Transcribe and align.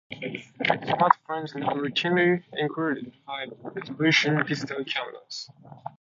Smartphones 0.11 1.53
now 1.55 1.73
routinely 1.73 2.41
include 2.53 3.13
high 3.27 3.45
resolution 3.61 4.35
digital 4.47 4.83
cameras. 4.83 5.47